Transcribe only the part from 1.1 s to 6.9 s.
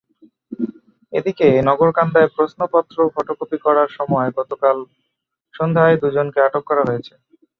এদিকে নগরকান্দায় প্রশ্নপত্র ফটোকপি করার সময় গতকাল সন্ধ্যায় দুজনকে আটক করা